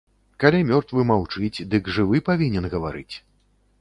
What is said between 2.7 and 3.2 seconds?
гаварыць.